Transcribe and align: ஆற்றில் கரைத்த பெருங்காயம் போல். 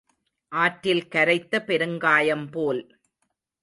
ஆற்றில் 0.51 1.03
கரைத்த 1.07 1.63
பெருங்காயம் 1.67 2.47
போல். 2.51 2.83